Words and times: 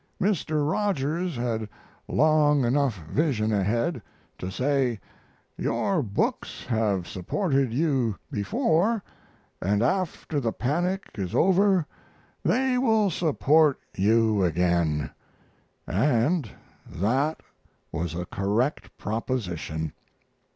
Mr. 0.19 0.67
Rogers 0.67 1.35
had 1.35 1.69
long 2.07 2.65
enough 2.65 2.97
vision 3.07 3.53
ahead 3.53 4.01
to 4.39 4.49
say, 4.49 4.99
"Your 5.57 6.01
books 6.01 6.65
have 6.65 7.07
supported 7.07 7.71
you 7.71 8.15
before, 8.31 9.03
and 9.61 9.83
after 9.83 10.39
the 10.39 10.53
panic 10.53 11.11
is 11.19 11.35
over 11.35 11.85
they 12.41 12.79
will 12.79 13.11
support 13.11 13.79
you 13.95 14.43
again," 14.43 15.11
and 15.85 16.49
that 16.91 17.41
was 17.91 18.15
a 18.15 18.25
correct 18.25 18.97
proposition. 18.97 19.93